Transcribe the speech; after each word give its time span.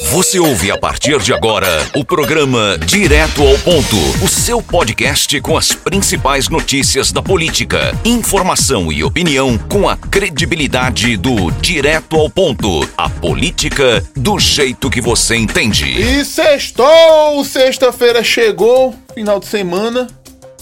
Você 0.00 0.38
ouve 0.38 0.70
a 0.70 0.78
partir 0.78 1.18
de 1.20 1.34
agora 1.34 1.68
o 1.94 2.04
programa 2.04 2.78
Direto 2.78 3.42
ao 3.42 3.58
Ponto, 3.58 3.96
o 4.24 4.28
seu 4.28 4.62
podcast 4.62 5.38
com 5.40 5.56
as 5.56 5.72
principais 5.72 6.48
notícias 6.48 7.12
da 7.12 7.22
política, 7.22 7.94
informação 8.04 8.90
e 8.90 9.04
opinião 9.04 9.58
com 9.58 9.88
a 9.88 9.96
credibilidade 9.96 11.16
do 11.16 11.50
Direto 11.50 12.16
ao 12.16 12.30
Ponto, 12.30 12.88
a 12.96 13.08
política 13.10 14.02
do 14.16 14.38
jeito 14.38 14.88
que 14.88 15.00
você 15.00 15.36
entende. 15.36 15.84
E 15.84 16.24
sextou, 16.24 17.44
sexta-feira 17.44 18.24
chegou, 18.24 18.94
final 19.14 19.38
de 19.38 19.46
semana, 19.46 20.06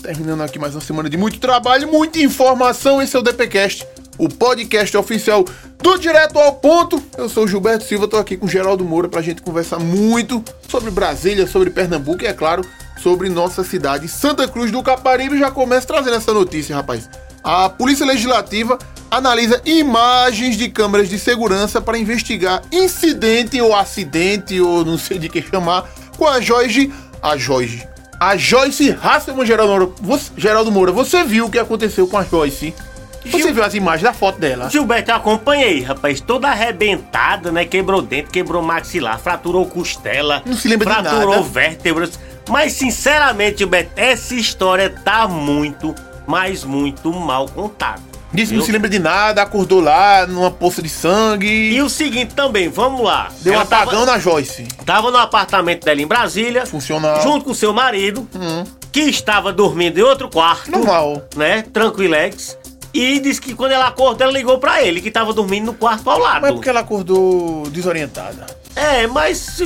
terminando 0.03 0.43
aqui 0.43 0.59
mais 0.59 0.75
uma 0.75 0.81
semana 0.81 1.09
de 1.09 1.17
muito 1.17 1.39
trabalho, 1.39 1.91
muita 1.91 2.19
informação, 2.19 3.01
esse 3.01 3.15
é 3.15 3.19
o 3.19 3.23
DPcast, 3.23 3.87
o 4.21 4.29
podcast 4.29 4.95
oficial 4.99 5.45
do 5.83 5.97
Direto 5.97 6.39
ao 6.39 6.53
Ponto. 6.53 7.03
Eu 7.17 7.27
sou 7.27 7.45
o 7.45 7.49
Gilberto 7.49 7.85
Silva, 7.85 8.07
tô 8.07 8.19
aqui 8.19 8.37
com 8.37 8.47
Geraldo 8.47 8.85
Moura 8.85 9.09
pra 9.09 9.23
gente 9.23 9.41
conversar 9.41 9.79
muito 9.79 10.45
sobre 10.69 10.91
Brasília, 10.91 11.47
sobre 11.47 11.71
Pernambuco 11.71 12.23
e, 12.23 12.27
é 12.27 12.35
claro, 12.35 12.63
sobre 13.03 13.31
nossa 13.31 13.65
cidade, 13.65 14.09
Santa 14.09 14.47
Cruz 14.47 14.71
do 14.71 14.83
Caparibe. 14.83 15.39
Já 15.39 15.51
começa 15.51 15.87
trazendo 15.87 16.17
essa 16.17 16.35
notícia, 16.35 16.77
rapaz. 16.77 17.09
A 17.43 17.71
Polícia 17.71 18.05
Legislativa 18.05 18.79
analisa 19.11 19.63
imagens 19.65 20.59
de 20.59 20.69
câmeras 20.69 21.09
de 21.09 21.19
segurança 21.19 21.81
para 21.81 21.97
investigar 21.97 22.61
incidente 22.71 23.59
ou 23.59 23.75
acidente, 23.75 24.61
ou 24.61 24.85
não 24.85 24.99
sei 24.99 25.19
de 25.19 25.31
que 25.31 25.41
chamar, 25.41 25.89
com 26.19 26.27
a 26.27 26.43
Joyce. 26.43 26.93
A 27.23 27.39
Joyce. 27.39 27.89
A 28.21 28.37
Joyce 28.37 28.95
Hasselman 29.03 29.47
Geraldo 29.47 29.73
Moura. 29.73 29.93
Você, 30.03 30.31
Geraldo 30.37 30.71
Moura, 30.71 30.93
você 30.93 31.25
viu 31.25 31.47
o 31.47 31.51
que 31.51 31.59
aconteceu 31.59 32.07
com 32.07 32.19
a 32.19 32.23
Joyce? 32.23 32.75
Você 33.25 33.39
Gil- 33.43 33.55
viu 33.55 33.63
as 33.65 33.75
imagens 33.75 34.03
da 34.03 34.13
foto 34.13 34.39
dela? 34.39 34.69
Gilberto, 34.71 35.11
eu 35.11 35.15
acompanhei, 35.17 35.83
rapaz. 35.83 36.21
Toda 36.21 36.49
arrebentada, 36.49 37.53
né? 37.53 37.65
Quebrou 37.65 38.01
dente, 38.03 38.31
quebrou 38.31 38.63
maxilar, 38.63 39.19
fraturou 39.19 39.67
costela. 39.67 40.43
Não 40.47 40.57
se 40.57 40.69
lembra 40.69 40.87
de 40.89 40.93
fraturou 40.95 41.31
nada. 41.37 41.43
vértebras. 41.43 42.19
Mas, 42.49 42.73
sinceramente, 42.73 43.59
Gilberto, 43.59 43.93
essa 43.97 44.35
história 44.35 44.89
tá 45.05 45.29
muito, 45.29 45.95
mas 46.27 46.65
muito 46.65 47.13
mal 47.13 47.47
contada. 47.49 48.01
Disse 48.33 48.53
que 48.53 48.59
não 48.59 48.65
se 48.65 48.71
lembra 48.71 48.89
de 48.89 49.01
nada, 49.01 49.43
acordou 49.43 49.81
lá 49.81 50.25
numa 50.27 50.53
poça 50.53 50.81
de 50.81 50.89
sangue. 50.89 51.47
E 51.49 51.83
o 51.83 51.89
seguinte 51.91 52.33
também, 52.35 52.69
vamos 52.69 53.03
lá. 53.03 53.29
Deu 53.43 53.53
um 53.55 53.57
tava- 53.67 53.83
apagão 53.83 54.07
na 54.07 54.19
Joyce. 54.21 54.69
Tava 54.87 55.11
no 55.11 55.19
apartamento 55.19 55.85
dela 55.85 56.01
em 56.01 56.07
Brasília, 56.07 56.65
Funcional. 56.65 57.21
junto 57.23 57.45
com 57.45 57.53
seu 57.53 57.73
marido, 57.73 58.27
Hum. 58.33 58.65
que 58.93 59.01
estava 59.01 59.53
dormindo 59.53 59.99
em 59.99 60.03
outro 60.03 60.29
quarto, 60.31 60.71
Normal. 60.71 61.23
né? 61.35 61.65
Tranquilex. 61.73 62.57
E 62.93 63.21
disse 63.21 63.41
que 63.41 63.55
quando 63.55 63.73
ela 63.73 63.87
acordou, 63.89 64.27
ela 64.27 64.37
ligou 64.37 64.59
pra 64.59 64.83
ele, 64.83 65.01
que 65.01 65.11
tava 65.11 65.33
dormindo 65.33 65.67
no 65.67 65.75
quarto 65.75 66.09
ao 66.11 66.19
lado. 66.19 66.43
Mas 66.43 66.51
é 66.51 66.55
porque 66.55 66.69
ela 66.69 66.81
acordou 66.81 67.69
desorientada. 67.71 68.47
É, 68.75 69.07
mas 69.07 69.59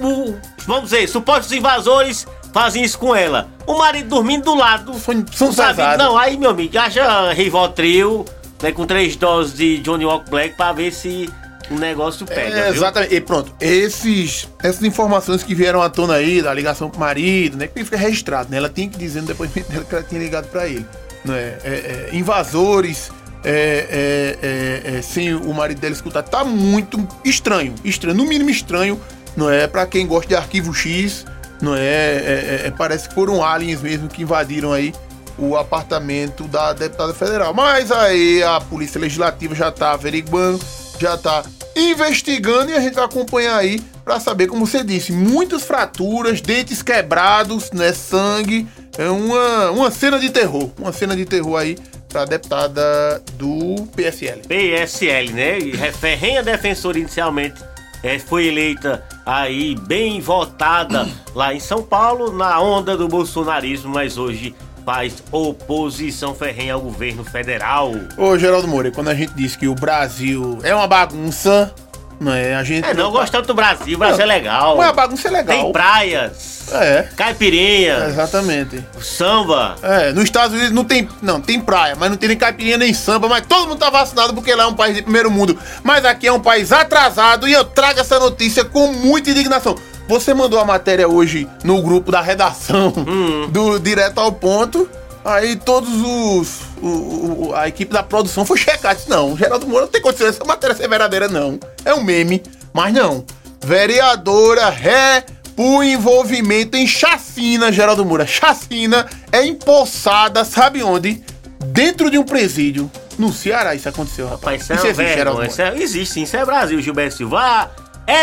o- 0.00 0.38
vamos 0.66 0.84
dizer, 0.90 1.08
supostos 1.08 1.52
invasores 1.52 2.26
fazem 2.52 2.82
isso 2.84 2.98
com 2.98 3.14
ela. 3.14 3.48
O 3.66 3.78
marido 3.78 4.08
dormindo 4.08 4.44
do 4.44 4.54
lado. 4.54 4.94
Foi- 4.94 5.24
não 5.40 5.52
sabe, 5.52 5.82
não, 5.96 6.16
aí 6.18 6.36
meu 6.36 6.50
amigo, 6.50 6.76
acha 6.78 7.32
Rivotril, 7.32 8.24
né, 8.62 8.72
com 8.72 8.84
três 8.86 9.16
doses 9.16 9.54
de 9.56 9.78
Johnny 9.78 10.04
Walker 10.04 10.30
Black 10.30 10.56
pra 10.56 10.72
ver 10.72 10.92
se 10.92 11.28
o 11.70 11.74
negócio 11.74 12.26
pega, 12.26 12.56
É, 12.58 12.64
viu? 12.66 12.74
exatamente. 12.74 13.14
E 13.14 13.20
pronto, 13.20 13.52
esses, 13.60 14.48
essas 14.62 14.82
informações 14.82 15.42
que 15.42 15.54
vieram 15.54 15.80
à 15.82 15.88
tona 15.88 16.14
aí, 16.14 16.42
da 16.42 16.52
ligação 16.52 16.90
com 16.90 16.96
o 16.96 17.00
marido, 17.00 17.56
né? 17.56 17.66
Que 17.68 17.84
fica 17.84 17.96
registrado, 17.96 18.50
né? 18.50 18.58
Ela 18.58 18.68
tinha 18.68 18.88
que 18.88 18.98
dizer 18.98 19.20
no 19.20 19.26
depoimento 19.28 19.64
dela 19.72 19.84
que 19.84 19.94
ela 19.94 20.04
tinha 20.04 20.20
ligado 20.20 20.46
pra 20.48 20.66
ele. 20.68 20.86
Né? 21.24 21.58
É, 21.64 22.08
é, 22.12 22.16
invasores. 22.16 23.10
é, 23.44 24.38
é, 24.84 24.92
é, 24.94 24.98
é, 24.98 25.02
sem 25.02 25.34
o 25.34 25.52
marido 25.52 25.80
dela 25.80 25.92
escutar, 25.92 26.22
tá 26.22 26.44
muito 26.44 27.06
estranho, 27.24 27.74
estranho, 27.84 28.16
no 28.16 28.24
mínimo 28.24 28.50
estranho, 28.50 29.00
não 29.36 29.50
é? 29.50 29.66
Pra 29.66 29.84
quem 29.86 30.06
gosta 30.06 30.28
de 30.28 30.36
arquivo 30.36 30.72
X, 30.72 31.24
não 31.60 31.74
é? 31.74 32.72
Parece 32.78 33.08
que 33.08 33.14
foram 33.14 33.44
aliens 33.44 33.80
mesmo 33.80 34.08
que 34.08 34.22
invadiram 34.22 34.72
aí 34.72 34.92
o 35.38 35.56
apartamento 35.56 36.44
da 36.44 36.72
deputada 36.72 37.12
federal. 37.14 37.52
Mas 37.52 37.90
aí 37.90 38.42
a 38.42 38.60
Polícia 38.60 39.00
Legislativa 39.00 39.54
já 39.54 39.72
tá 39.72 39.92
averiguando, 39.92 40.60
já 41.00 41.16
tá 41.16 41.42
investigando 41.74 42.70
e 42.70 42.74
a 42.74 42.80
gente 42.80 42.94
vai 42.94 43.04
acompanhar 43.04 43.56
aí 43.56 43.80
pra 44.04 44.20
saber, 44.20 44.46
como 44.46 44.66
você 44.66 44.84
disse, 44.84 45.12
muitas 45.12 45.62
fraturas, 45.62 46.40
dentes 46.40 46.82
quebrados, 46.82 47.70
né, 47.72 47.92
sangue, 47.92 48.66
é 48.98 49.08
uma, 49.08 49.70
uma 49.70 49.90
cena 49.90 50.18
de 50.18 50.30
terror, 50.30 50.70
uma 50.78 50.92
cena 50.92 51.16
de 51.16 51.24
terror 51.24 51.56
aí 51.56 51.76
pra 52.08 52.24
deputada 52.24 53.22
do 53.34 53.86
PSL. 53.96 54.42
PSL, 54.46 55.32
né? 55.32 55.58
E 55.58 55.72
Ferrenha 55.92 56.42
defensora 56.42 56.98
inicialmente 56.98 57.62
é, 58.02 58.18
foi 58.18 58.46
eleita 58.46 59.02
aí 59.24 59.74
bem 59.76 60.20
votada 60.20 61.08
lá 61.34 61.54
em 61.54 61.60
São 61.60 61.82
Paulo, 61.82 62.32
na 62.32 62.60
onda 62.60 62.96
do 62.96 63.08
bolsonarismo, 63.08 63.92
mas 63.92 64.18
hoje 64.18 64.54
faz 64.84 65.22
oposição 65.30 66.34
ferrenha 66.34 66.74
ao 66.74 66.80
governo 66.80 67.24
federal. 67.24 67.92
Ô, 68.18 68.36
Geraldo 68.36 68.66
Moura, 68.66 68.90
quando 68.90 69.08
a 69.08 69.14
gente 69.14 69.32
diz 69.34 69.54
que 69.54 69.68
o 69.68 69.74
Brasil 69.74 70.58
é 70.64 70.74
uma 70.74 70.88
bagunça, 70.88 71.72
não 72.20 72.32
é? 72.32 72.56
A 72.56 72.64
gente 72.64 72.84
É, 72.84 72.92
não, 72.92 73.12
gosto 73.12 73.32
tanto 73.32 73.46
do 73.46 73.54
Brasil, 73.54 73.94
o 73.94 73.98
Brasil 73.98 74.22
é 74.22 74.26
legal. 74.26 74.76
Mas 74.76 74.88
a 74.88 74.92
bagunça 74.92 75.28
é 75.28 75.30
legal. 75.30 75.56
Tem 75.56 75.72
praias, 75.72 76.61
É, 76.74 77.08
caipirinha, 77.16 78.06
exatamente. 78.08 78.84
samba. 79.00 79.76
É, 79.82 80.12
nos 80.12 80.24
Estados 80.24 80.54
Unidos 80.56 80.72
não 80.72 80.84
tem. 80.84 81.08
Não, 81.20 81.40
tem 81.40 81.60
praia, 81.60 81.94
mas 81.98 82.10
não 82.10 82.16
tem 82.16 82.28
nem 82.28 82.38
caipirinha 82.38 82.76
nem 82.78 82.92
samba, 82.94 83.28
mas 83.28 83.44
todo 83.46 83.68
mundo 83.68 83.78
tá 83.78 83.90
vacinado 83.90 84.32
porque 84.34 84.54
lá 84.54 84.64
é 84.64 84.66
um 84.66 84.74
país 84.74 84.94
de 84.96 85.02
primeiro 85.02 85.30
mundo. 85.30 85.58
Mas 85.82 86.04
aqui 86.04 86.26
é 86.26 86.32
um 86.32 86.40
país 86.40 86.72
atrasado 86.72 87.46
e 87.48 87.52
eu 87.52 87.64
trago 87.64 88.00
essa 88.00 88.18
notícia 88.18 88.64
com 88.64 88.88
muita 88.92 89.30
indignação. 89.30 89.74
Você 90.08 90.34
mandou 90.34 90.58
a 90.58 90.64
matéria 90.64 91.08
hoje 91.08 91.48
no 91.64 91.80
grupo 91.80 92.10
da 92.10 92.20
redação 92.20 92.92
do 93.50 93.78
Direto 93.78 94.18
ao 94.18 94.32
Ponto. 94.32 94.88
Aí 95.24 95.54
todos 95.54 95.88
os. 95.88 96.62
o- 96.82 97.48
o- 97.48 97.52
a 97.54 97.68
equipe 97.68 97.92
da 97.92 98.02
produção 98.02 98.44
foi 98.44 98.58
checar. 98.58 98.94
Disse, 98.96 99.08
não, 99.08 99.36
Geraldo 99.36 99.66
Moura 99.68 99.82
não 99.84 99.92
tem 99.92 100.02
condição 100.02 100.26
essa 100.26 100.44
matéria 100.44 100.74
ser 100.74 100.88
verdadeira, 100.88 101.28
não. 101.28 101.60
É 101.84 101.94
um 101.94 102.02
meme, 102.02 102.42
mas 102.72 102.92
não. 102.92 103.24
Vereadora 103.64 104.68
ré 104.68 105.24
por 105.56 105.82
envolvimento 105.84 106.76
em 106.76 106.86
chacina, 106.86 107.70
Geraldo 107.72 108.04
Moura. 108.04 108.26
Chacina 108.26 109.06
é 109.30 109.44
empossada, 109.46 110.44
sabe 110.44 110.82
onde? 110.82 111.22
Dentro 111.66 112.10
de 112.10 112.18
um 112.18 112.24
presídio. 112.24 112.90
No 113.18 113.32
Ceará 113.32 113.74
isso 113.74 113.88
aconteceu, 113.88 114.28
rapaz. 114.28 114.62
Isso 114.62 114.72
é 114.72 114.76
existe, 114.90 115.14
Geraldo. 115.14 115.32
Moura. 115.40 115.46
Isso 115.46 115.62
é- 115.62 115.76
existe 115.78 116.14
sim, 116.14 116.22
isso 116.22 116.36
é 116.36 116.44
Brasil, 116.44 116.80
Gilberto 116.80 117.16
Silva. 117.16 117.38
Ah, 117.40 117.70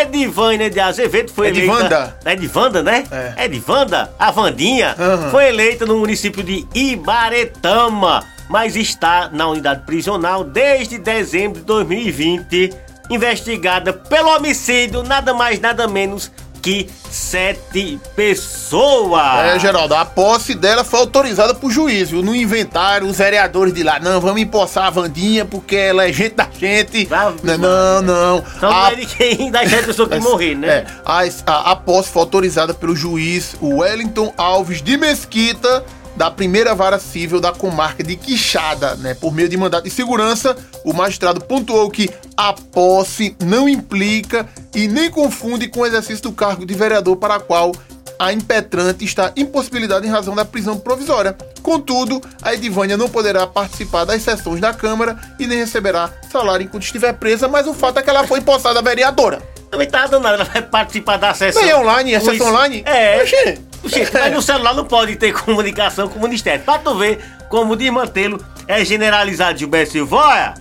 Edivânia 0.01 0.69
de 0.69 0.79
Azevedo 0.79 1.31
foi 1.31 1.47
Edivanda. 1.47 1.79
eleita... 1.85 2.17
Edivanda, 2.25 2.83
né? 2.83 3.05
É. 3.37 3.45
Edivanda, 3.45 4.11
a 4.19 4.29
Vandinha, 4.29 4.93
Aham. 4.99 5.29
foi 5.31 5.47
eleita 5.47 5.85
no 5.85 5.97
município 5.99 6.43
de 6.43 6.67
Ibaretama, 6.75 8.25
mas 8.49 8.75
está 8.75 9.29
na 9.31 9.47
unidade 9.47 9.85
prisional 9.85 10.43
desde 10.43 10.97
dezembro 10.97 11.59
de 11.59 11.65
2020, 11.65 12.73
investigada 13.09 13.93
pelo 13.93 14.35
homicídio, 14.35 15.01
nada 15.03 15.33
mais, 15.33 15.59
nada 15.59 15.87
menos 15.87 16.29
que 16.61 16.89
sete 17.09 17.99
pessoas. 18.15 19.55
É, 19.55 19.59
Geraldo, 19.59 19.95
a 19.95 20.05
posse 20.05 20.53
dela 20.53 20.83
foi 20.83 20.99
autorizada 20.99 21.53
por 21.53 21.71
juiz, 21.71 22.09
viu? 22.09 22.21
No 22.21 22.35
inventário, 22.35 23.07
os 23.07 23.17
vereadores 23.17 23.73
de 23.73 23.83
lá, 23.83 23.99
não, 23.99 24.19
vamos 24.21 24.41
empossar 24.41 24.85
a 24.85 24.89
Vandinha 24.89 25.45
porque 25.45 25.75
ela 25.75 26.07
é 26.07 26.13
gente 26.13 26.35
da 26.35 26.47
gente. 26.57 27.07
Não, 27.09 27.57
não, 27.57 28.01
não. 28.01 28.43
Então 28.57 28.69
A- 28.69 28.73
não 28.73 28.87
é 28.87 28.95
de 28.95 29.05
quem 29.05 29.51
da 29.51 29.65
gente 29.65 29.85
pessoa 29.85 30.07
que 30.09 30.19
morrer, 30.19 30.55
né? 30.55 30.67
É, 30.67 30.85
a, 31.05 31.21
a, 31.45 31.71
a 31.71 31.75
posse 31.75 32.09
foi 32.09 32.21
autorizada 32.21 32.73
pelo 32.73 32.95
juiz 32.95 33.55
Wellington 33.61 34.33
Alves 34.37 34.81
de 34.81 34.97
Mesquita, 34.97 35.83
da 36.19 36.29
primeira 36.29 36.75
vara 36.75 36.99
civil 36.99 37.39
da 37.39 37.53
comarca 37.53 38.03
de 38.03 38.17
Quixada, 38.17 38.95
né? 38.95 39.13
Por 39.13 39.33
meio 39.33 39.47
de 39.47 39.55
mandato 39.55 39.85
de 39.85 39.89
segurança, 39.89 40.53
o 40.83 40.91
magistrado 40.91 41.39
pontuou 41.39 41.89
que 41.89 42.09
a 42.35 42.51
posse 42.51 43.37
não 43.41 43.69
implica 43.69 44.45
e 44.75 44.85
nem 44.89 45.09
confunde 45.09 45.69
com 45.69 45.79
o 45.79 45.85
exercício 45.85 46.23
do 46.23 46.33
cargo 46.33 46.65
de 46.65 46.73
vereador 46.73 47.15
para 47.15 47.35
a 47.35 47.39
qual 47.39 47.71
a 48.19 48.33
impetrante 48.33 49.05
está 49.05 49.31
impossibilitada 49.33 50.05
em 50.05 50.09
razão 50.09 50.35
da 50.35 50.43
prisão 50.43 50.77
provisória. 50.77 51.37
Contudo, 51.63 52.21
a 52.41 52.53
Edivânia 52.53 52.97
não 52.97 53.07
poderá 53.07 53.47
participar 53.47 54.03
das 54.03 54.21
sessões 54.21 54.59
da 54.59 54.73
Câmara 54.73 55.17
e 55.39 55.47
nem 55.47 55.59
receberá 55.59 56.09
salário 56.29 56.65
enquanto 56.65 56.83
estiver 56.83 57.13
presa, 57.13 57.47
mas 57.47 57.65
o 57.65 57.73
fato 57.73 57.99
é 57.99 58.01
que 58.01 58.09
ela 58.09 58.27
foi 58.27 58.39
empossada 58.39 58.81
vereadora. 58.81 59.41
Também 59.71 59.87
tá 59.87 60.05
dando 60.05 60.23
nada, 60.23 60.35
ela 60.35 60.43
vai 60.43 60.61
participar 60.63 61.15
da 61.15 61.33
sessão. 61.33 61.63
Nem 61.63 61.73
online, 61.75 62.13
é 62.13 62.19
sessão 62.19 62.49
online? 62.49 62.83
É. 62.85 63.21
Oxê. 63.21 63.68
Oxê, 63.83 64.07
mas 64.13 64.33
no 64.33 64.41
celular 64.41 64.73
não 64.73 64.85
pode 64.85 65.15
ter 65.15 65.33
comunicação 65.33 66.07
com 66.07 66.19
o 66.19 66.21
Ministério. 66.21 66.63
Pra 66.63 66.77
tu 66.77 66.95
ver 66.95 67.19
como 67.49 67.75
desmantê-lo 67.75 68.43
é 68.67 68.83
generalizado, 68.83 69.57
Gilberto 69.57 69.91
Silva. 69.91 70.15
Olha, 70.17 70.53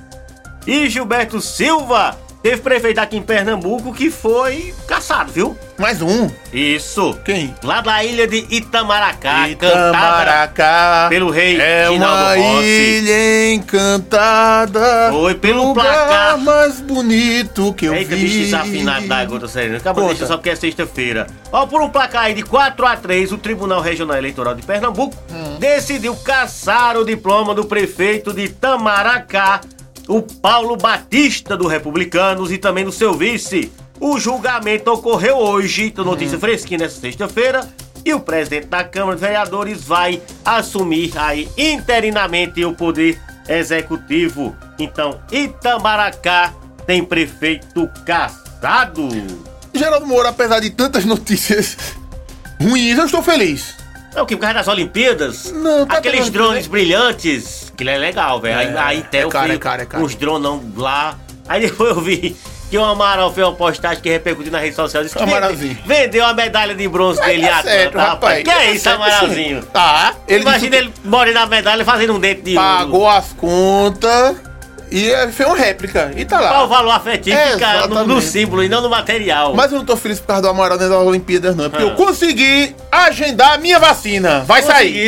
e 0.67 0.89
Gilberto 0.89 1.41
Silva 1.41 2.17
Teve 2.43 2.63
prefeito 2.63 2.99
aqui 3.01 3.17
em 3.17 3.23
Pernambuco 3.23 3.93
que 3.93 4.11
foi 4.11 4.73
caçado, 4.87 5.33
viu? 5.33 5.59
Mais 5.77 6.01
um. 6.01 6.31
Isso. 6.53 7.19
Quem? 7.25 7.53
Lá 7.65 7.81
da 7.81 8.03
ilha 8.05 8.27
de 8.29 8.47
Itamaracá, 8.49 9.49
Itamaracá 9.49 11.07
pelo 11.09 11.31
rei 11.31 11.61
é 11.61 11.89
Ginaldo 11.91 12.23
uma 12.23 12.35
Rossi. 12.37 12.67
ilha 12.67 13.55
encantada. 13.55 15.11
Foi 15.13 15.35
pelo 15.35 15.75
placar. 15.75 16.39
mais 16.39 16.81
bonito 16.81 17.75
que 17.75 17.87
eu 17.87 17.95
Eita, 17.95 18.15
vi. 18.15 18.23
bicho 18.23 18.39
desafinado 18.39 19.07
da 19.09 19.25
gota 19.25 19.49
serena. 19.49 19.79
Acaba 19.79 20.01
Conta. 20.01 20.15
deixa 20.15 20.27
só 20.27 20.37
porque 20.37 20.51
é 20.51 20.57
sexta-feira. 20.57 21.27
Ó, 21.53 21.67
por 21.67 21.83
um 21.83 21.89
placar 21.91 22.25
aí 22.25 22.35
de 22.35 22.43
4 22.43 22.87
a 22.87 22.97
3 22.97 23.33
o 23.33 23.39
Tribunal 23.39 23.81
Regional 23.81 24.17
Eleitoral 24.17 24.55
de 24.55 24.63
Pernambuco 24.63 25.17
Hum. 25.31 25.57
decidiu 25.59 26.15
caçar 26.17 26.97
o 26.97 27.05
diploma 27.05 27.55
do 27.55 27.65
prefeito 27.65 28.33
de 28.33 28.45
Itamaracá, 28.45 29.61
o 30.09 30.23
Paulo 30.23 30.77
Batista 30.77 31.57
do 31.57 31.67
Republicanos 31.69 32.51
e 32.51 32.59
também 32.59 32.85
do 32.85 32.91
seu 32.93 33.15
vice. 33.15 33.71
O 34.01 34.19
julgamento 34.19 34.91
ocorreu 34.91 35.37
hoje, 35.37 35.87
então 35.87 36.05
notícia 36.05 36.37
Hum. 36.37 36.41
fresquinha 36.41 36.79
nessa 36.79 37.01
sexta-feira. 37.01 37.69
E 38.05 38.15
o 38.15 38.21
presidente 38.21 38.67
da 38.69 38.83
Câmara 38.85 39.17
de 39.17 39.21
Vereadores 39.21 39.83
vai 39.85 40.23
assumir 40.45 41.13
aí 41.17 41.49
interinamente 41.59 42.65
o 42.65 42.73
poder 42.75 43.21
executivo. 43.49 44.57
Então, 44.79 45.21
Itamaracá 45.31 46.55
tem 46.87 47.05
prefeito 47.05 47.89
caçado. 48.07 49.09
Geraldo 49.75 50.07
Moura, 50.07 50.31
apesar 50.31 50.61
de 50.61 50.71
tantas 50.71 51.05
notícias 51.05 51.77
ruins, 52.61 52.97
eu 52.97 53.05
estou 53.05 53.23
feliz. 53.23 53.75
É 54.15 54.23
o 54.23 54.27
que? 54.27 54.37
Por 54.37 54.41
causa 54.43 54.55
das 54.55 54.69
Olimpíadas? 54.69 55.53
Não, 55.53 55.85
tá 55.87 55.99
Aqueles 55.99 56.31
drones 56.31 56.65
né? 56.65 56.71
brilhantes, 56.71 57.68
que 57.79 57.89
é 57.89 57.97
legal, 57.97 58.41
velho. 58.41 58.77
É, 58.77 58.79
a 58.81 58.95
Intel 58.95 59.29
é 59.29 59.31
caro, 59.31 59.47
fez 59.47 59.57
é 59.57 59.61
caro, 59.61 59.87
caro. 59.87 60.05
uns 60.05 60.15
dronão 60.17 60.63
lá. 60.77 61.17
Aí 61.49 61.63
depois 61.63 61.91
eu 61.97 62.01
vi 62.03 62.37
que 62.69 62.77
o 62.77 62.85
Amaral 62.85 63.33
fez 63.33 63.47
uma 63.47 63.55
postagem 63.57 64.03
que 64.03 64.11
repercutiu 64.11 64.53
na 64.53 64.59
rede 64.59 64.75
social. 64.77 65.03
Disse 65.03 65.17
que 65.17 65.23
Amaralzinho. 65.23 65.75
vende- 65.75 65.89
vendeu 65.89 66.27
a 66.27 66.35
medalha 66.35 66.75
de 66.75 66.87
bronze 66.89 67.19
dele 67.23 67.47
Tá 67.47 67.59
à 67.59 67.63
certo, 67.63 67.89
Atlanta, 67.99 68.09
rapaz. 68.11 68.43
Que 68.45 68.51
é 68.51 68.55
Tá 68.55 68.65
isso, 68.67 68.85
certo, 68.85 68.97
Amaralzinho? 69.03 69.63
Tá. 69.73 70.15
Ele 70.27 70.43
Imagina 70.43 70.77
ele 70.77 70.93
morrer 71.05 71.33
na 71.33 71.47
medalha 71.47 71.85
fazendo 71.85 72.13
um 72.15 72.21
dente 72.21 72.43
de 72.43 72.55
pagou 72.57 73.09
as 73.09 73.33
contas 73.33 74.37
e 74.91 75.11
fez 75.33 75.49
uma 75.49 75.57
réplica. 75.57 76.11
E 76.17 76.25
tá 76.27 76.39
Qual 76.39 76.67
o 76.67 76.69
lá. 76.69 76.77
valor 76.77 76.91
afetivo 76.91 77.37
É, 77.39 77.53
fica 77.53 77.87
no, 77.87 78.07
no 78.07 78.21
símbolo 78.21 78.63
e 78.63 78.69
não 78.69 78.83
no 78.83 78.91
material. 78.91 79.55
Mas 79.55 79.73
eu 79.73 79.79
não 79.79 79.85
tô 79.87 79.97
feliz 79.97 80.21
por 80.21 80.27
causa 80.27 80.43
do 80.43 80.49
Amaral 80.49 80.77
nem 80.79 80.89
das 80.89 80.99
Olimpíadas, 80.99 81.57
não. 81.57 81.65
é 81.67 81.69
Porque 81.71 81.85
Ah. 81.85 81.89
eu 81.89 81.95
consegui 81.95 82.75
agendar 82.93 83.53
a 83.55 83.59
minha 83.59 83.79
vacina. 83.79 84.41
Vai 84.47 84.61
sair. 84.63 85.07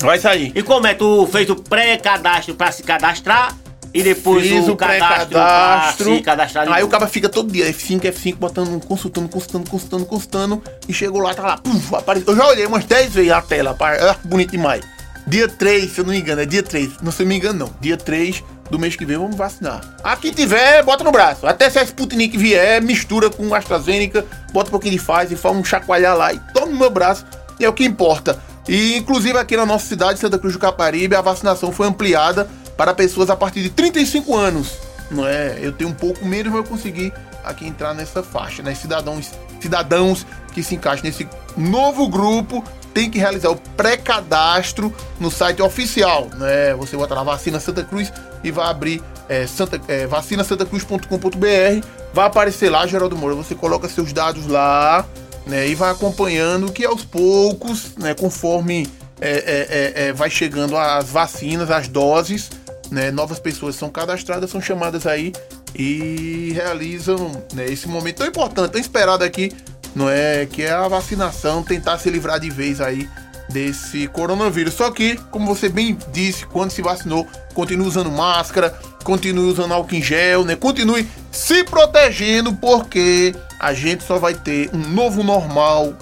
Vai 0.00 0.18
sair. 0.18 0.52
E 0.54 0.62
como 0.62 0.86
é? 0.86 0.94
Tu 0.94 1.26
fez 1.32 1.48
o 1.48 1.56
pré-cadastro 1.56 2.54
pra 2.54 2.70
se 2.70 2.82
cadastrar 2.82 3.56
e 3.94 4.02
depois 4.02 4.46
Fiz 4.46 4.68
o, 4.68 4.72
o 4.72 4.76
cadastro 4.76 6.16
se 6.16 6.20
cadastrar 6.20 6.70
Aí 6.70 6.84
o 6.84 6.88
cara 6.88 7.06
fica 7.06 7.30
todo 7.30 7.50
dia 7.50 7.72
F5, 7.72 8.02
F5, 8.02 8.34
botando, 8.36 8.84
consultando, 8.84 9.28
consultando, 9.28 9.70
consultando, 9.70 10.04
consultando. 10.04 10.62
E 10.86 10.92
chegou 10.92 11.20
lá, 11.20 11.32
tá 11.32 11.42
lá, 11.42 11.56
puf, 11.56 11.94
apareceu. 11.94 12.32
Eu 12.32 12.36
já 12.36 12.46
olhei 12.46 12.66
umas 12.66 12.84
10 12.84 13.14
vezes 13.14 13.32
a 13.32 13.40
tela. 13.40 13.74
Ah, 13.80 14.16
bonito 14.24 14.50
demais. 14.50 14.84
Dia 15.26 15.48
3, 15.48 15.90
se 15.90 16.00
eu 16.00 16.04
não 16.04 16.12
me 16.12 16.20
engano, 16.20 16.42
é 16.42 16.46
dia 16.46 16.62
3. 16.62 17.00
Não 17.02 17.10
se 17.10 17.22
eu 17.22 17.26
me 17.26 17.36
engano, 17.36 17.58
não. 17.58 17.70
Dia 17.80 17.96
3 17.96 18.44
do 18.70 18.78
mês 18.78 18.96
que 18.96 19.06
vem, 19.06 19.16
vamos 19.16 19.34
vacinar. 19.34 19.80
Aqui 20.04 20.30
tiver, 20.30 20.82
bota 20.82 21.02
no 21.02 21.10
braço. 21.10 21.46
Até 21.46 21.70
se 21.70 21.78
a 21.78 21.82
Sputnik 21.82 22.36
vier, 22.36 22.82
mistura 22.82 23.30
com 23.30 23.54
AstraZeneca, 23.54 24.26
bota 24.52 24.68
um 24.68 24.72
pouquinho 24.72 24.92
de 24.92 24.98
faz 24.98 25.32
e 25.32 25.36
faz 25.36 25.56
um 25.56 25.64
chacoalhar 25.64 26.16
lá 26.16 26.32
e 26.34 26.40
toma 26.52 26.66
no 26.66 26.76
meu 26.76 26.90
braço. 26.90 27.24
E 27.58 27.64
é 27.64 27.68
o 27.68 27.72
que 27.72 27.84
importa. 27.84 28.38
E 28.68 28.96
inclusive 28.96 29.38
aqui 29.38 29.56
na 29.56 29.64
nossa 29.64 29.86
cidade, 29.86 30.18
Santa 30.18 30.38
Cruz 30.38 30.54
do 30.54 30.58
Caparibe, 30.58 31.14
a 31.14 31.20
vacinação 31.20 31.70
foi 31.72 31.86
ampliada 31.86 32.48
para 32.76 32.92
pessoas 32.94 33.30
a 33.30 33.36
partir 33.36 33.62
de 33.62 33.70
35 33.70 34.36
anos. 34.36 34.78
Não 35.10 35.26
é? 35.26 35.58
Eu 35.60 35.72
tenho 35.72 35.90
um 35.90 35.94
pouco 35.94 36.24
menos, 36.24 36.52
mas 36.52 36.64
eu 36.64 36.68
consegui 36.68 37.12
aqui 37.44 37.66
entrar 37.66 37.94
nessa 37.94 38.22
faixa, 38.22 38.62
né? 38.62 38.74
Cidadãos, 38.74 39.30
cidadãos 39.60 40.26
que 40.52 40.62
se 40.62 40.74
encaixam 40.74 41.04
nesse 41.04 41.28
novo 41.56 42.08
grupo 42.08 42.64
tem 42.92 43.10
que 43.10 43.18
realizar 43.18 43.50
o 43.50 43.56
pré-cadastro 43.76 44.92
no 45.20 45.30
site 45.30 45.62
oficial, 45.62 46.28
né? 46.36 46.74
Você 46.74 46.96
bota 46.96 47.14
lá 47.14 47.22
vacina 47.22 47.60
Santa 47.60 47.84
Cruz 47.84 48.12
e 48.42 48.50
vai 48.50 48.68
abrir 48.68 49.02
é, 49.28 49.46
Santa, 49.46 49.80
é, 49.86 50.06
vacinasantacruz.com.br, 50.06 51.86
vai 52.12 52.26
aparecer 52.26 52.70
lá, 52.70 52.86
Geraldo 52.86 53.16
Moura, 53.16 53.34
você 53.34 53.54
coloca 53.54 53.88
seus 53.88 54.12
dados 54.12 54.46
lá, 54.46 55.04
né? 55.46 55.68
E 55.68 55.74
vai 55.74 55.90
acompanhando 55.90 56.70
que 56.72 56.84
aos 56.84 57.04
poucos, 57.04 57.96
né? 57.96 58.14
Conforme 58.14 58.86
é, 59.20 59.30
é, 59.30 60.02
é, 60.04 60.08
é, 60.08 60.12
vai 60.12 60.28
chegando 60.28 60.76
as 60.76 61.08
vacinas, 61.08 61.70
as 61.70 61.88
doses, 61.88 62.50
né? 62.90 63.10
Novas 63.10 63.38
pessoas 63.38 63.76
são 63.76 63.88
cadastradas, 63.88 64.50
são 64.50 64.60
chamadas 64.60 65.06
aí 65.06 65.32
e 65.74 66.52
realizam 66.54 67.30
né, 67.52 67.66
esse 67.66 67.86
momento 67.86 68.16
tão 68.16 68.26
importante, 68.26 68.72
tão 68.72 68.80
esperado 68.80 69.22
aqui, 69.22 69.52
não 69.94 70.10
é? 70.10 70.46
Que 70.46 70.62
é 70.62 70.72
a 70.72 70.88
vacinação, 70.88 71.62
tentar 71.62 71.98
se 71.98 72.10
livrar 72.10 72.40
de 72.40 72.50
vez 72.50 72.80
aí 72.80 73.08
desse 73.48 74.08
coronavírus. 74.08 74.74
Só 74.74 74.90
que, 74.90 75.16
como 75.30 75.46
você 75.46 75.68
bem 75.68 75.96
disse, 76.12 76.46
quando 76.46 76.70
se 76.70 76.82
vacinou, 76.82 77.26
continue 77.54 77.86
usando 77.86 78.10
máscara, 78.10 78.76
continue 79.06 79.52
usando 79.52 79.72
álcool 79.72 79.94
em 79.94 80.02
gel, 80.02 80.44
né? 80.44 80.56
Continue 80.56 81.08
se 81.30 81.62
protegendo, 81.62 82.52
porque 82.54 83.32
a 83.60 83.72
gente 83.72 84.02
só 84.02 84.18
vai 84.18 84.34
ter 84.34 84.68
um 84.74 84.78
novo 84.78 85.22
normal 85.22 85.94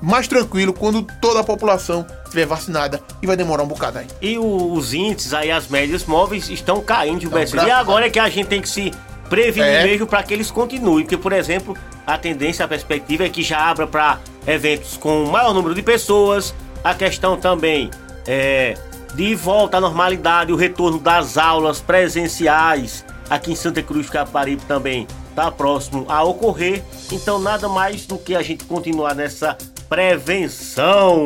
mais 0.00 0.26
tranquilo 0.26 0.72
quando 0.72 1.02
toda 1.20 1.40
a 1.40 1.44
população 1.44 2.06
estiver 2.24 2.46
vacinada 2.46 3.00
e 3.20 3.26
vai 3.26 3.36
demorar 3.36 3.62
um 3.64 3.66
bocado 3.66 3.98
aí. 3.98 4.06
E 4.22 4.38
os 4.38 4.94
índices 4.94 5.34
aí, 5.34 5.50
as 5.50 5.68
médias 5.68 6.04
móveis 6.06 6.48
estão 6.48 6.80
caindo, 6.80 7.20
Gilberto. 7.20 7.52
graças 7.52 7.68
E 7.68 7.72
agora 7.72 8.06
é 8.06 8.10
que 8.10 8.18
a 8.18 8.28
gente 8.30 8.46
tem 8.46 8.62
que 8.62 8.68
se 8.68 8.92
prevenir 9.28 9.68
É. 9.68 9.84
mesmo 9.84 10.06
para 10.06 10.22
que 10.22 10.32
eles 10.32 10.50
continuem. 10.50 11.04
Porque, 11.04 11.18
por 11.18 11.34
exemplo, 11.34 11.76
a 12.06 12.16
tendência, 12.16 12.64
a 12.64 12.68
perspectiva 12.68 13.24
é 13.24 13.28
que 13.28 13.42
já 13.42 13.58
abra 13.58 13.86
para 13.86 14.20
eventos 14.46 14.96
com 14.96 15.26
maior 15.26 15.52
número 15.52 15.74
de 15.74 15.82
pessoas. 15.82 16.54
A 16.82 16.94
questão 16.94 17.36
também 17.36 17.90
é 18.26 18.74
de 19.14 19.34
volta 19.34 19.78
à 19.78 19.80
normalidade, 19.80 20.52
o 20.52 20.56
retorno 20.56 20.98
das 20.98 21.36
aulas 21.36 21.80
presenciais 21.80 23.04
aqui 23.28 23.52
em 23.52 23.56
Santa 23.56 23.82
Cruz 23.82 24.06
do 24.06 24.12
Caparibe 24.12 24.62
também 24.66 25.06
está 25.30 25.50
próximo 25.50 26.04
a 26.08 26.22
ocorrer. 26.24 26.82
Então, 27.12 27.38
nada 27.38 27.68
mais 27.68 28.06
do 28.06 28.18
que 28.18 28.34
a 28.34 28.42
gente 28.42 28.64
continuar 28.64 29.14
nessa 29.14 29.56
prevenção. 29.88 31.24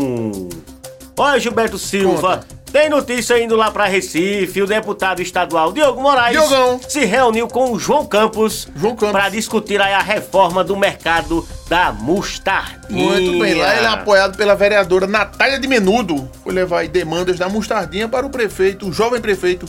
Olha, 1.16 1.38
Gilberto 1.38 1.78
Silva, 1.78 2.38
Conta. 2.38 2.61
Tem 2.72 2.88
notícia 2.88 3.38
indo 3.42 3.54
lá 3.54 3.70
para 3.70 3.84
Recife. 3.84 4.62
O 4.62 4.66
deputado 4.66 5.20
estadual 5.20 5.72
Diogo 5.72 6.00
Moraes 6.00 6.36
Diogão. 6.38 6.80
se 6.88 7.04
reuniu 7.04 7.46
com 7.46 7.72
o 7.72 7.78
João 7.78 8.06
Campos, 8.06 8.66
João 8.74 8.96
Campos. 8.96 9.12
para 9.12 9.28
discutir 9.28 9.80
aí 9.80 9.92
a 9.92 10.00
reforma 10.00 10.64
do 10.64 10.76
mercado 10.76 11.46
da 11.68 11.92
mostardinha. 11.92 12.78
Muito 13.12 13.38
bem, 13.38 13.54
lá 13.54 13.76
ele 13.76 13.84
é 13.86 13.88
apoiado 13.88 14.36
pela 14.36 14.54
vereadora 14.54 15.06
Natália 15.06 15.58
de 15.58 15.68
Menudo. 15.68 16.28
Foi 16.42 16.52
levar 16.52 16.80
aí 16.80 16.88
demandas 16.88 17.38
da 17.38 17.48
mostardinha 17.48 18.08
para 18.08 18.24
o 18.26 18.30
prefeito, 18.30 18.88
o 18.88 18.92
jovem 18.92 19.20
prefeito 19.20 19.66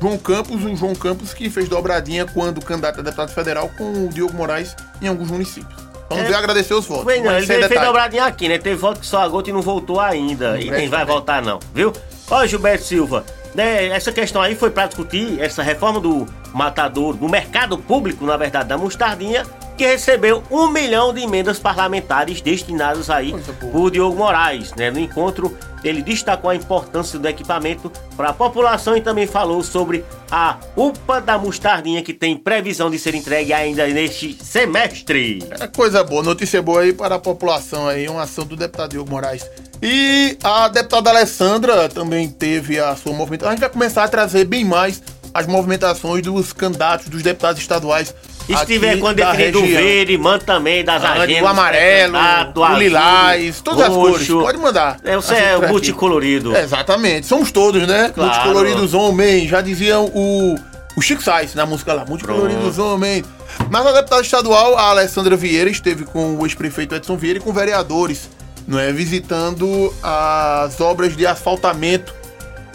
João 0.00 0.16
Campos, 0.18 0.64
o 0.64 0.74
João 0.76 0.94
Campos 0.94 1.32
que 1.34 1.48
fez 1.50 1.68
dobradinha 1.68 2.24
quando 2.26 2.60
candidato 2.64 3.00
a 3.00 3.02
deputado 3.02 3.30
federal 3.32 3.70
com 3.76 4.06
o 4.06 4.08
Diogo 4.08 4.34
Moraes 4.34 4.74
em 5.00 5.06
alguns 5.08 5.30
municípios. 5.30 5.78
Vamos 6.08 6.24
É. 6.24 6.28
ver 6.28 6.34
agradecer 6.34 6.74
os 6.74 6.86
votos. 6.86 7.04
Foi, 7.04 7.20
não, 7.20 7.30
ele 7.36 7.46
sem 7.46 7.56
fez 7.56 7.68
detalhe. 7.68 7.86
dobradinha 7.86 8.24
aqui, 8.24 8.48
né? 8.48 8.58
Teve 8.58 8.74
voto 8.76 8.98
que 8.98 9.06
só 9.06 9.20
a 9.22 9.28
gota 9.28 9.50
e 9.50 9.52
não 9.52 9.62
voltou 9.62 10.00
ainda. 10.00 10.58
E 10.60 10.68
nem 10.68 10.88
vai 10.88 11.04
voltar, 11.04 11.40
não, 11.40 11.60
viu? 11.72 11.92
Ó, 12.30 12.46
Gilberto 12.46 12.84
Silva, 12.84 13.24
né, 13.54 13.88
essa 13.88 14.12
questão 14.12 14.40
aí 14.40 14.54
foi 14.54 14.70
para 14.70 14.86
discutir 14.86 15.40
essa 15.40 15.62
reforma 15.62 15.98
do 15.98 16.26
matador, 16.52 17.16
do 17.16 17.28
mercado 17.28 17.76
público, 17.76 18.24
na 18.24 18.36
verdade, 18.36 18.68
da 18.68 18.78
mostardinha, 18.78 19.44
que 19.80 19.86
recebeu 19.86 20.42
um 20.50 20.68
milhão 20.68 21.10
de 21.10 21.22
emendas 21.22 21.58
parlamentares 21.58 22.42
destinadas 22.42 23.08
aí 23.08 23.34
por 23.72 23.90
Diogo 23.90 24.14
Moraes, 24.14 24.74
né? 24.74 24.90
No 24.90 24.98
encontro, 24.98 25.56
ele 25.82 26.02
destacou 26.02 26.50
a 26.50 26.54
importância 26.54 27.18
do 27.18 27.26
equipamento 27.26 27.90
para 28.14 28.28
a 28.28 28.32
população 28.34 28.94
e 28.94 29.00
também 29.00 29.26
falou 29.26 29.62
sobre 29.62 30.04
a 30.30 30.58
UPA 30.76 31.22
da 31.22 31.38
mostardinha 31.38 32.02
que 32.02 32.12
tem 32.12 32.36
previsão 32.36 32.90
de 32.90 32.98
ser 32.98 33.14
entregue 33.14 33.54
ainda 33.54 33.86
neste 33.86 34.36
semestre. 34.44 35.42
É 35.58 35.66
coisa 35.66 36.04
boa, 36.04 36.22
notícia 36.22 36.60
boa 36.60 36.82
aí 36.82 36.92
para 36.92 37.14
a 37.14 37.18
população 37.18 37.88
aí, 37.88 38.06
uma 38.06 38.24
ação 38.24 38.44
do 38.44 38.56
deputado 38.56 38.90
Diogo 38.90 39.10
Moraes. 39.10 39.50
E 39.80 40.36
a 40.44 40.68
deputada 40.68 41.08
Alessandra 41.08 41.88
também 41.88 42.28
teve 42.28 42.78
a 42.78 42.94
sua 42.96 43.14
movimentação. 43.14 43.48
A 43.48 43.52
gente 43.52 43.62
vai 43.62 43.70
começar 43.70 44.04
a 44.04 44.08
trazer 44.08 44.44
bem 44.44 44.62
mais 44.62 45.02
as 45.32 45.46
movimentações 45.46 46.22
dos 46.22 46.52
candidatos, 46.52 47.08
dos 47.08 47.22
deputados 47.22 47.62
estaduais. 47.62 48.14
E 48.52 48.56
se 48.58 48.66
tiver 48.66 48.98
quando 48.98 49.16
da 49.18 49.30
definido 49.32 49.58
o 49.58 49.62
região. 49.62 49.80
verde, 49.82 50.18
manda 50.18 50.44
também 50.44 50.84
das 50.84 51.04
Ah, 51.04 51.12
agendas. 51.12 51.42
o 51.42 51.46
amarelo, 51.46 52.14
o 52.14 52.64
azul, 52.64 52.78
lilás, 52.78 53.60
todas 53.60 53.82
as 53.82 53.88
cores. 53.94 54.16
roxo. 54.28 54.40
Pode 54.40 54.58
mandar. 54.58 54.96
É, 55.04 55.16
você 55.16 55.34
Assim, 55.34 55.42
é 55.42 55.54
aqui. 55.56 55.66
multicolorido. 55.68 56.56
Exatamente, 56.56 57.26
somos 57.26 57.50
todos, 57.52 57.86
né? 57.86 58.10
Claro. 58.14 58.30
Multicoloridos 58.32 58.94
homens, 58.94 59.48
já 59.48 59.60
diziam 59.60 60.06
o, 60.14 60.56
o 60.96 61.00
Chico 61.02 61.22
Sainz 61.22 61.54
na 61.54 61.64
música 61.66 61.92
lá, 61.92 62.04
multicoloridos 62.04 62.78
homens. 62.78 63.24
Mas 63.70 63.86
a 63.86 63.92
deputada 63.92 64.22
estadual, 64.22 64.76
a 64.78 64.90
Alessandra 64.90 65.36
Vieira, 65.36 65.68
esteve 65.70 66.04
com 66.04 66.36
o 66.36 66.46
ex-prefeito 66.46 66.94
Edson 66.94 67.16
Vieira 67.16 67.38
e 67.38 67.42
com 67.42 67.52
vereadores, 67.52 68.28
não 68.66 68.78
é? 68.78 68.92
Visitando 68.92 69.92
as 70.02 70.80
obras 70.80 71.16
de 71.16 71.26
asfaltamento, 71.26 72.14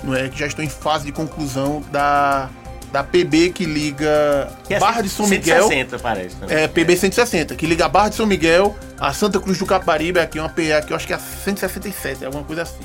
não 0.03 0.13
é? 0.15 0.27
Que 0.29 0.37
já 0.39 0.47
estão 0.47 0.63
em 0.63 0.69
fase 0.69 1.05
de 1.05 1.11
conclusão 1.11 1.83
da, 1.91 2.49
da 2.95 3.03
PB 3.03 3.49
que 3.49 3.65
liga 3.65 4.47
Que 4.65 4.75
é 4.75 4.79
Barra 4.79 5.01
de 5.01 5.09
São 5.09 5.27
Miguel. 5.27 5.67
160, 5.67 5.99
parece. 5.99 6.35
né? 6.37 6.63
É, 6.63 6.67
PB 6.69 6.95
160, 6.95 7.53
que 7.53 7.65
liga 7.65 7.85
a 7.85 7.89
Barra 7.89 8.07
de 8.07 8.15
São 8.15 8.25
Miguel 8.25 8.73
a 8.97 9.11
Santa 9.11 9.37
Cruz 9.37 9.57
do 9.59 9.65
Caparibe, 9.65 10.17
aqui 10.17 10.39
uma 10.39 10.47
PA 10.47 10.81
que 10.87 10.93
eu 10.93 10.95
acho 10.95 11.05
que 11.05 11.11
é 11.11 11.17
a 11.17 11.19
167, 11.19 12.23
alguma 12.23 12.45
coisa 12.45 12.61
assim. 12.61 12.79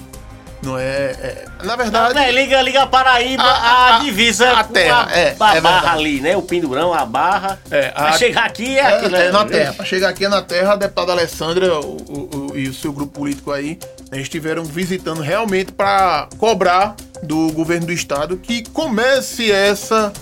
Não 0.63 0.77
é. 0.77 0.83
é- 0.83 1.45
na 1.63 1.77
verdade. 1.77 2.13
Né, 2.15 2.31
liga, 2.33 2.61
liga 2.61 2.83
a 2.83 2.87
Paraíba, 2.89 3.43
A- 3.43 3.47
a, 3.47 3.97
a- 3.97 3.99
divisa 4.01 4.51
a 4.51 4.65
terra, 4.65 5.07
a, 5.09 5.17
é, 5.17 5.29
a 5.29 5.31
é 5.31 5.35
barra 5.37 5.53
verdade. 5.61 5.89
ali, 6.01 6.21
né? 6.21 6.37
O 6.37 6.43
Pindurão, 6.43 6.93
a 6.93 7.07
barra. 7.07 7.59
É, 7.71 7.89
Pra 7.91 8.09
a- 8.09 8.13
chegar 8.19 8.45
aqui 8.47 8.77
é, 8.77 8.81
É, 8.81 8.87
aquilo. 8.97 9.15
é, 9.17 9.19
né? 9.27 9.31
na 9.31 9.45
terra. 9.45 9.73
Pra 9.75 9.85
chegar 9.87 10.09
aqui 10.09 10.25
é 10.25 10.29
na 10.29 10.43
terra, 10.43 10.73
a 10.73 10.77
deputada 10.77 11.13
Alessandra 11.13 11.79
o- 11.81 11.97
o- 11.97 12.51
o- 12.53 12.59
e 12.59 12.69
o 12.69 12.75
seu 12.75 12.93
grupo 12.93 13.13
político 13.21 13.53
aí 13.53 13.79
né, 14.11 14.21
estiveram 14.21 14.65
visitando 14.65 15.23
realmente 15.23 15.71
para 15.73 16.29
cobrar 16.37 16.95
do 17.23 17.53
governo 17.53 17.87
do 17.87 17.93
estado 17.93 18.37
que 18.37 18.63
comece 18.71 19.51
essa 19.51 20.13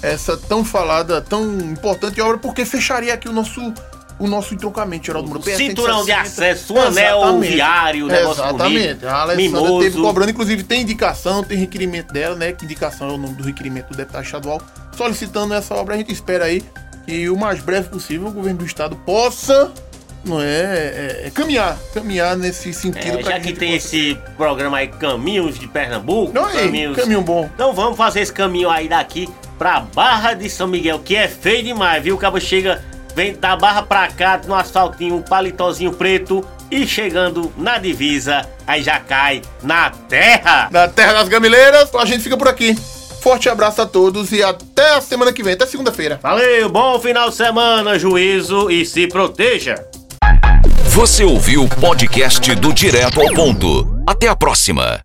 essa 0.00 0.36
tão 0.36 0.64
falada, 0.64 1.20
tão 1.20 1.58
importante 1.58 2.20
obra, 2.20 2.38
porque 2.38 2.64
fecharia 2.64 3.12
aqui 3.14 3.28
o 3.28 3.32
nosso 3.32 3.60
o 4.18 4.26
nosso 4.26 4.52
entroncamento, 4.52 5.06
Geraldo 5.06 5.28
Muro. 5.28 5.42
Cinturão 5.42 6.00
de 6.04 6.10
160. 6.12 6.20
acesso, 6.20 6.74
um 6.74 6.80
anel 6.80 7.38
viário, 7.40 8.06
um 8.06 8.08
negócio 8.08 8.42
Exatamente. 8.42 8.86
bonito, 8.88 9.06
A 9.06 9.20
Alessandra 9.22 9.60
mimoso. 9.60 9.78
teve 9.78 10.00
cobrando, 10.00 10.30
inclusive 10.30 10.62
tem 10.64 10.82
indicação, 10.82 11.44
tem 11.44 11.56
requerimento 11.56 12.12
dela, 12.12 12.34
né? 12.34 12.52
Que 12.52 12.64
indicação 12.64 13.10
é 13.10 13.12
o 13.12 13.16
nome 13.16 13.34
do 13.34 13.44
requerimento 13.44 13.90
do 13.90 13.96
deputado 13.96 14.24
estadual, 14.24 14.60
solicitando 14.96 15.54
essa 15.54 15.72
obra. 15.74 15.94
A 15.94 15.98
gente 15.98 16.12
espera 16.12 16.46
aí 16.46 16.64
que 17.06 17.28
o 17.30 17.36
mais 17.36 17.60
breve 17.60 17.88
possível 17.90 18.26
o 18.26 18.32
governo 18.32 18.58
do 18.58 18.66
estado 18.66 18.96
possa, 18.96 19.70
não 20.28 20.40
é, 20.40 20.46
é, 20.46 21.22
é, 21.26 21.30
caminhar, 21.30 21.76
caminhar 21.94 22.36
nesse 22.36 22.72
sentido. 22.72 23.18
É, 23.18 23.22
já 23.22 23.38
que 23.40 23.48
gente 23.48 23.58
tem 23.58 23.72
possa- 23.72 23.86
esse 23.96 24.18
programa 24.36 24.78
aí, 24.78 24.88
Caminhos 24.88 25.58
de 25.58 25.66
Pernambuco, 25.66 26.32
Não, 26.32 26.44
aí, 26.46 26.66
caminhos... 26.66 26.96
caminho 26.96 27.22
bom. 27.22 27.48
Então 27.54 27.72
vamos 27.72 27.96
fazer 27.96 28.20
esse 28.20 28.32
caminho 28.32 28.70
aí 28.70 28.88
daqui 28.88 29.28
pra 29.58 29.80
Barra 29.80 30.34
de 30.34 30.48
São 30.48 30.66
Miguel, 30.68 30.98
que 31.00 31.16
é 31.16 31.26
feio 31.28 31.62
demais, 31.64 32.02
viu? 32.02 32.14
O 32.14 32.18
cabo 32.18 32.38
chega, 32.40 32.84
vem 33.14 33.34
da 33.34 33.56
Barra 33.56 33.82
pra 33.82 34.06
cá, 34.08 34.40
no 34.46 34.54
asfaltinho, 34.54 35.16
um 35.16 35.22
palitozinho 35.22 35.92
preto, 35.92 36.44
e 36.70 36.86
chegando 36.86 37.50
na 37.56 37.78
divisa, 37.78 38.46
aí 38.66 38.82
já 38.82 39.00
cai 39.00 39.40
na 39.62 39.88
terra. 39.90 40.68
Na 40.70 40.86
Terra 40.86 41.14
das 41.14 41.28
Gamileiras, 41.28 41.92
a 41.94 42.04
gente 42.04 42.22
fica 42.22 42.36
por 42.36 42.46
aqui. 42.46 42.76
Forte 43.20 43.48
abraço 43.48 43.82
a 43.82 43.86
todos 43.86 44.30
e 44.30 44.42
até 44.44 44.94
a 44.94 45.00
semana 45.00 45.32
que 45.32 45.42
vem, 45.42 45.54
até 45.54 45.66
segunda-feira. 45.66 46.20
Valeu, 46.22 46.68
bom 46.68 47.00
final 47.00 47.30
de 47.30 47.34
semana, 47.36 47.98
juízo 47.98 48.70
e 48.70 48.86
se 48.86 49.08
proteja. 49.08 49.74
Você 50.98 51.22
ouviu 51.22 51.62
o 51.62 51.68
podcast 51.68 52.52
do 52.56 52.74
Direto 52.74 53.20
ao 53.20 53.32
Ponto. 53.32 54.02
Até 54.04 54.26
a 54.26 54.34
próxima. 54.34 55.00